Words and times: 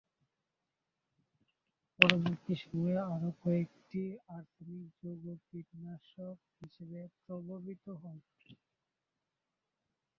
পরবর্তী 1.99 2.53
সময়ে 2.61 2.97
আরও 3.07 3.29
কয়েকটি 3.41 4.01
আর্সেনিক 4.29 4.85
যৌগ 4.99 5.23
কীটনাশক 5.47 6.37
হিসেবে 6.57 6.99
প্রবর্তিত 7.23 7.85
হয়। 8.01 8.21